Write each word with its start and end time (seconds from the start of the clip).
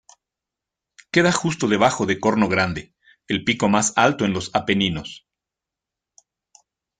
Queda 1.11 1.31
justo 1.31 1.67
debajo 1.67 2.07
de 2.07 2.19
Corno 2.19 2.47
Grande, 2.49 2.95
el 3.27 3.43
pico 3.43 3.69
más 3.69 3.93
alto 3.97 4.25
en 4.25 4.33
los 4.33 4.49
Apeninos. 4.55 5.27